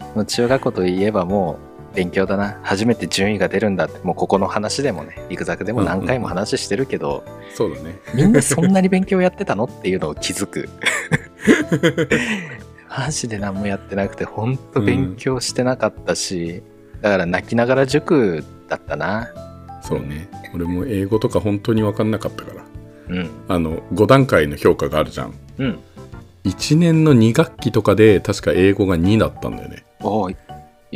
[0.01, 1.59] あもう中学校といえばも
[1.93, 2.59] う勉強だな。
[2.63, 4.01] 初めて順位が出るんだって。
[4.03, 7.25] もうここの話でもねリクザクでも何回も話してるけど、
[7.55, 7.99] そうだね。
[8.15, 9.65] みんなそんなに勉強やってたの？
[9.65, 10.69] っていうのを気づく
[12.97, 16.63] マジで何もやってなくてほんと勉強してなかったし、
[17.01, 19.29] だから泣きながら塾だったな。
[19.83, 20.29] そうね。
[20.55, 22.65] 俺も英語とか本当に分かんなかったから。
[23.09, 23.31] うん。
[23.49, 25.35] あの5段階の評価があるじゃん。
[25.59, 25.79] うん。
[26.45, 29.85] 1年の2学期とかで確か英語が2だったんだよね。
[30.03, 30.37] おい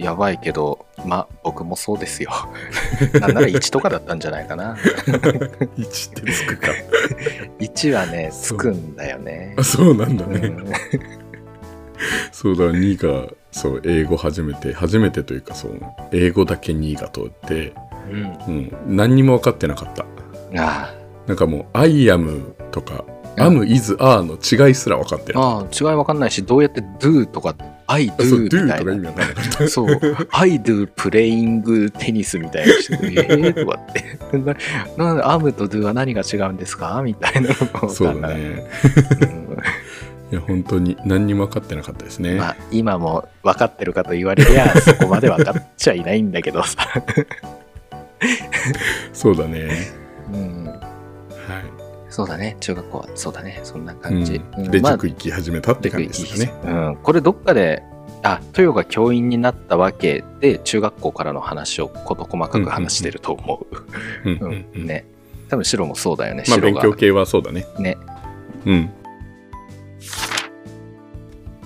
[0.01, 2.31] やばいけどまあ僕もそうですよ。
[3.21, 4.77] なんなら1とかだったんじゃないかな。
[5.77, 6.69] 1ってつくか。
[7.61, 9.55] 1はねつくんだよね。
[9.59, 10.73] あそうなんだね、うん。
[12.33, 15.81] そうだ2がそう英語初めて初めてというかそう
[16.13, 17.73] 英語だけ2が通って、
[18.11, 18.39] うん。
[18.47, 20.05] うん、何にも分かってなかった。
[20.57, 20.95] あ
[21.27, 23.05] なんかもう「I am」とか
[23.37, 24.35] 「うん am is are」の
[24.69, 27.55] 違いすら分かってないああ違いわかんないしどうやって do とか
[27.89, 28.77] I do みたいな。
[28.77, 29.69] とか意味わかんなかった。
[29.69, 29.89] そう、
[30.31, 32.95] I do playing テニスみたいな人。
[33.03, 34.57] えーとかって、な
[34.97, 38.29] なんでアムと do は何が違うんですかみたいなのそうだ。
[38.29, 38.67] ね。
[39.23, 39.59] うん。
[40.31, 46.77] いや本当に何にも分かってなかったですね、まあ、今も分かってるかと言われりゃ、 そこまで分かっちゃいないんだけどさ。
[49.15, 49.71] そうだね。
[50.31, 50.58] うん、はい
[52.11, 54.41] そうだね、中学校はそうだね、そんな感じ。
[54.57, 56.55] うんで、うんまあ塾行き始めたって感じですかね。
[56.65, 57.83] うん、これどっかで、
[58.23, 63.67] あ、豊が教員になったわけで、中学校からの話を事細かく話してると思
[64.25, 64.31] う。
[64.31, 65.05] うんね。
[65.49, 66.59] 多分白もそうだよね、まあ。
[66.59, 67.67] 勉強系はそうだね。
[67.79, 67.97] ね。
[68.67, 68.91] うん。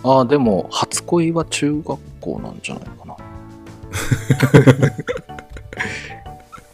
[0.05, 3.17] ああ、でも、初恋は中学校なんじゃないかな。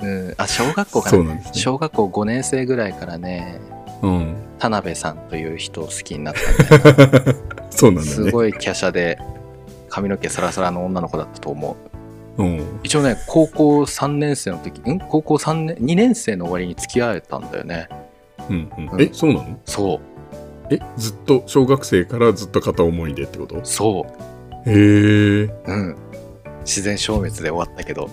[0.01, 1.43] うん、あ、小学校かね。
[1.53, 3.61] 小学校5年生ぐらいからね、
[4.03, 4.37] うん。
[4.59, 7.35] 田辺さんという人を好きになった
[7.71, 8.17] そうなんだね。
[8.17, 9.19] すごい華奢で、
[9.89, 11.77] 髪の毛サラサラの女の子だったと思
[12.37, 12.43] う。
[12.43, 12.81] うん。
[12.83, 15.01] 一応ね、高校3年生の時、ん？
[15.01, 17.89] 高校3年、2年生の終わりに付き合えたんだよね。
[18.49, 18.93] うんう。
[18.93, 19.59] うんんえ、そうなの？
[19.65, 20.01] そう、
[20.75, 23.59] え、ずっと小学生からずっと片思いでってこと？
[23.65, 24.07] そ
[24.67, 25.43] へえ。
[25.45, 25.97] う、うん。
[26.69, 28.11] 自然消滅で終わったけど、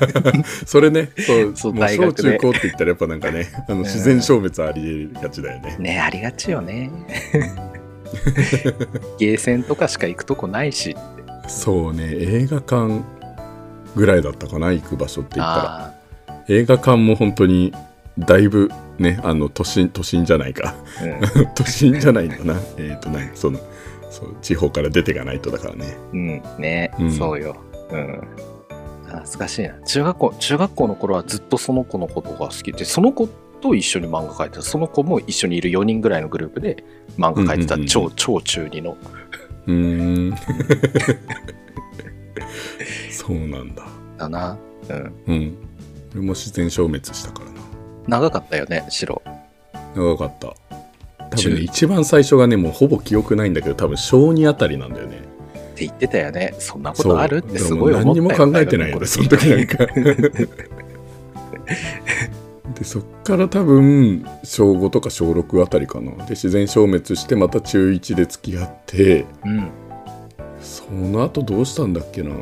[0.66, 5.76] それね、そう、そう大小中高って言ったらやっぱなんかね、あの自然消滅ありがちだよね。
[5.78, 6.90] ねありがちよね。
[9.18, 10.94] ゲーセンとかしか行くとこないし。
[11.48, 13.02] そうね、映画館
[13.94, 15.92] ぐらいだったかな、行く場所って言ったら。
[16.28, 17.72] あ映画館も本当に
[18.18, 20.74] だいぶね、あの都心、都心じゃないか。
[21.00, 22.60] ーうん 都心じゃないんだな。
[22.76, 23.58] えっ、とね、その、
[24.10, 25.96] そう、地方から出ていかないとだからね。
[26.12, 27.56] うん、ね、うんそうよ。
[27.90, 28.20] うん。
[29.06, 29.80] 懐かしいな。
[29.82, 33.28] 中学校、中学校の頃はずっとその子のことが好きで、その子
[33.60, 34.62] と一緒に漫画描いてた。
[34.62, 36.84] その子も一緒にいる4人ぐらいのグループで
[37.16, 37.78] 漫画描いてた。
[37.86, 38.96] 超、超中二の。
[39.66, 40.36] うーん。
[43.10, 43.84] そうなんだ。
[44.18, 44.58] だな。
[44.88, 45.14] うん。
[45.26, 45.56] うん。
[46.12, 47.56] 俺も自然消滅したからな。
[48.08, 49.22] 長かったよね、白。
[49.94, 50.54] 長かった。
[51.30, 55.18] 多中分ね、一番最初がね、もうほぼ記憶ないんだけど、多分小2あたりなんだよね。
[55.76, 56.54] って言ってたよね。
[56.58, 57.38] そんなことある？
[57.38, 59.86] ってすごい思ったよ何にも考えてないよね、その時なんか。
[62.74, 66.12] で、そっから多分、小5とか小6あたりかな。
[66.24, 69.70] で、自然消滅して、また中1で付き合って、うん。
[70.60, 72.34] その後どうしたんだっけな。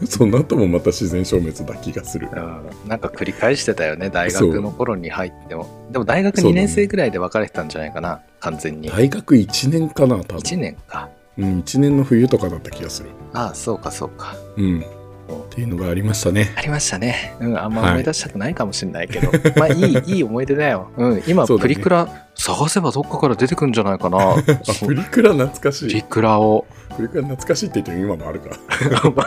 [0.06, 2.28] その後もまた自然消滅だ気がする。
[2.32, 5.66] うん、なんか繰り返してたよね大学の頃に入っても。
[5.90, 8.88] でも大学2年生ぐらいで別れてたんじゃないかな、完全に。
[8.88, 10.38] 大学1年かな多分。
[10.38, 13.10] 1年かうん、1年の冬とかだった気がする。
[13.32, 14.36] ああそうかそうか。
[14.56, 14.80] うん。
[14.80, 16.52] っていうのがありましたね。
[16.56, 17.36] ありましたね。
[17.40, 20.90] うんあんま思い出したくないかもしれないけど、まあいい いい思い出だよ。
[20.96, 21.58] うん今ね。
[21.58, 24.36] プリクラ探せばどっかから出てくんじゃないかな。
[24.84, 26.66] プリクラ懐かしプリいクラを。
[26.96, 28.50] プリクラ懐かしいって言っても今もあるか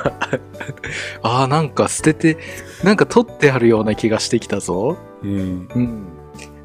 [1.24, 2.38] ああなんか捨てて
[2.84, 4.98] なんか取ってあるような気がしてきたぞ。
[5.24, 5.68] うん。
[5.74, 6.23] うん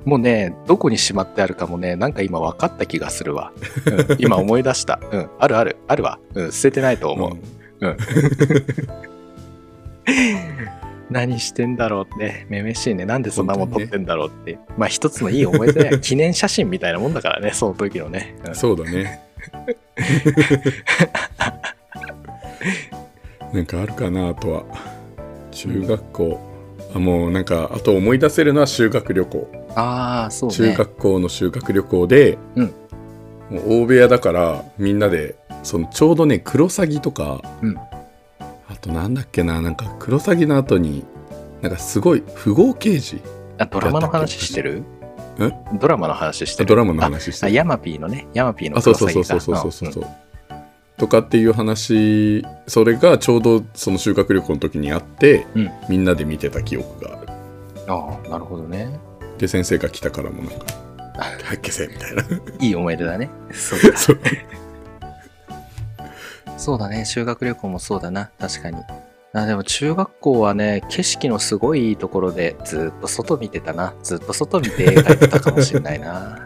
[0.08, 3.52] もうね、どこにしまってあるかもね、なんか今分かった気がするわ。
[3.84, 4.98] うん、今思い出した。
[5.12, 6.18] うん、あるある、あるわ。
[6.32, 7.32] うん、捨ててないと思う。
[7.86, 7.90] ん
[11.10, 13.04] 何してんだろうって、めめしいね。
[13.04, 14.58] なんでそんなもん撮ってんだろうって。
[14.78, 15.98] まあ一つのいい思い出だよ。
[16.00, 18.34] 記念写真みたいなもんだからね、その時のね。
[18.46, 19.20] うんそうだね
[23.52, 24.64] なんかあるかなあとは
[25.50, 26.40] 中学校、
[26.94, 41.04] あもうなんかあと思い出せるのは修学旅行あそう、ね、中学校の修学旅行で、うん、もう大部屋だからみんなでそのちょうどねクロサギとか、うん、あとなんだっけななんかクロサギの後に
[41.62, 43.20] なんかすごい不合刑事
[43.58, 44.82] あドラマの話してる？
[45.80, 48.26] ドラマの話してドラマの話してあヤマピーのね。
[48.34, 49.72] ヤマピーのそうそうそうそうそう。
[49.72, 50.06] そうそう、
[50.96, 57.28] とかっていう話それがちょうどその修学旅行の時にあって、うん、みんなで見てた記憶がある。
[57.86, 58.98] ああなるほどね。
[59.38, 60.66] で先生が来たからもなんか
[61.18, 62.24] 「はい消せ」みたいな
[62.60, 63.30] いい思い出だね。
[63.52, 63.96] そうだ。
[63.96, 64.20] そう
[66.56, 67.04] そうだね。
[67.04, 68.30] 修学旅行もそうだな。
[68.38, 68.82] 確かに。
[69.32, 73.94] あでも中学校はね、景色のすごいいいところでずっと外見てたな。
[74.02, 76.38] ずっと外見て描いてたかもしれないな。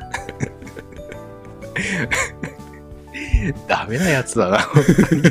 [3.66, 4.58] ダメなやつだな。
[4.58, 5.22] 本当に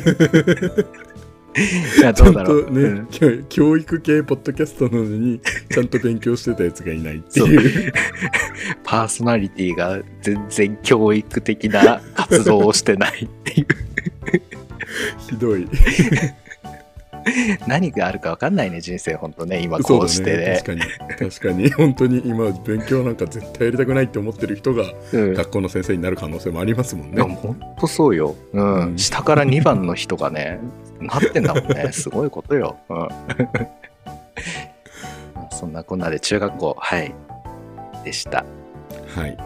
[1.98, 2.64] いや、どうんだろう。
[2.66, 7.92] とね、うん教教育系ポッドキャストなのにちゃんと勉強してたやつがいないっていう
[8.84, 13.66] パーソナリティが全然教育的な活動をしてないっていう。
[15.28, 15.66] ひどい
[17.66, 19.60] 何があるか分かんないね、人生、本当ね。
[19.62, 20.62] 今こうしてね。
[20.64, 28.34] 確かに確かに本当に今勉強なんか絶対やりたくないって思ってる人がうん学校の先生になる可能性もありますもんねほんとそうよ。
[28.52, 28.74] うん。
[28.74, 30.58] うん下から2番の人がね、
[31.02, 31.90] なってんだもんね。
[31.92, 32.76] すごいことよ。
[32.88, 33.08] うん。
[35.50, 37.14] そんなこんなで中学校、はい。
[38.04, 38.44] でした。
[39.14, 39.36] はい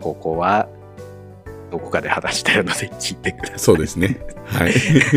[0.00, 0.68] 高校は、
[1.70, 4.74] どこかで話してるので聞いてくださそうですねはいい。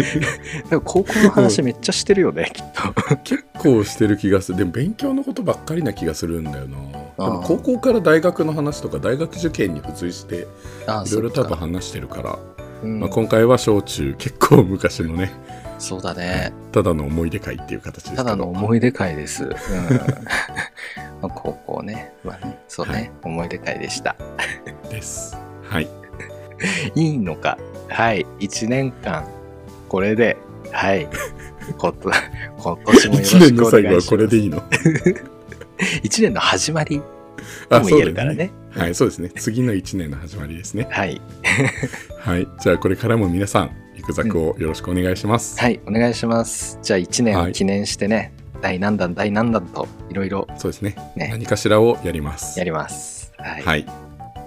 [0.70, 3.16] でも高校の話めっちゃしてるよね、きっと。
[3.18, 10.48] 結構してる気がするでも勉強のことばっかりな気がするんだよなでも高校から大学の話とか大学受験に付随して
[10.88, 12.40] あいろいろ多分話してるから、
[12.84, 15.32] うんまあ、今回は小中結構昔のね
[15.80, 16.52] そうだね。
[16.74, 19.46] ただの思い出会っていう形ですただの思い出会です。
[19.46, 19.52] うん。
[21.22, 22.14] まあ高校ね。
[22.24, 24.16] まあね、そうね、はい思い出会でした。
[24.90, 25.88] ですはい
[26.96, 27.58] いいのか。
[27.88, 28.26] はい。
[28.40, 29.26] 1年間、
[29.88, 30.38] これで、
[30.72, 31.08] はい。
[31.78, 32.14] 今年
[32.64, 34.10] もよろ1し年の最後はくお願いします。
[34.10, 34.62] これでいいの
[36.04, 37.02] ？1年の始まり
[37.70, 38.52] とあも言えるからね。
[38.72, 41.22] はいそうですね次の1年の始まりですね はい。
[42.20, 45.80] はいじゃあこれからも皆さんリクザクをよろしくお願いします、はい。
[45.86, 46.80] お願いします。
[46.82, 53.34] じゃあ1年はいを記念してね、第何弾、第何弾と、いろいろそうですねね、何かしらをやりますやります。
[53.38, 53.62] はい。
[53.62, 53.86] はい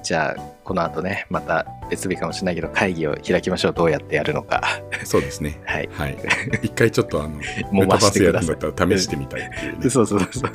[0.03, 3.73] じゃあ、この後ね、また別日かもしれないけど、会議を開きましょう。
[3.73, 4.63] どうやってやるのか。
[5.05, 5.89] そうですね はい。
[5.93, 6.17] はい
[6.63, 8.55] 一回ちょっとあのもう回メタバスやるんだ。
[8.55, 10.53] ったら試してみたいっていうねそうそうそう。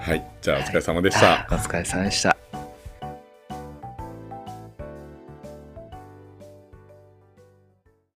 [0.00, 0.24] はい。
[0.40, 2.49] じゃあお疲れ様でした、お疲れ様でした。